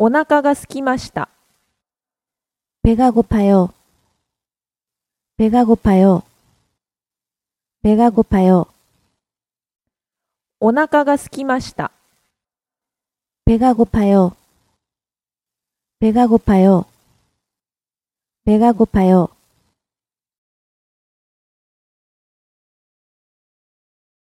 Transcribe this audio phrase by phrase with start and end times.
[0.00, 1.28] お腹が空きました。
[2.84, 3.74] 배가고파 요.
[5.36, 6.22] 배가고파 요.
[7.82, 8.68] 배가고파 요.
[10.60, 11.90] お腹が空きました。
[13.44, 14.36] 배가고파 요.
[15.98, 16.86] 배가고파 요.
[18.46, 19.34] 배가고파 요.